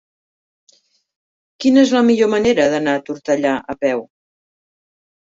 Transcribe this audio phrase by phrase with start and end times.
[1.65, 4.07] Quina és la millor manera d'anar a Tortellà a peu?